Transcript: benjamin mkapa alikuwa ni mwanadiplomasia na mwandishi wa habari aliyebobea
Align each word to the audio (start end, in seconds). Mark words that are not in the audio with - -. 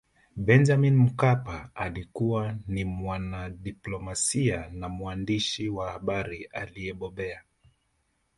benjamin 0.35 0.97
mkapa 0.97 1.69
alikuwa 1.75 2.57
ni 2.67 2.85
mwanadiplomasia 2.85 4.69
na 4.69 4.89
mwandishi 4.89 5.69
wa 5.69 5.91
habari 5.91 6.43
aliyebobea 6.45 7.43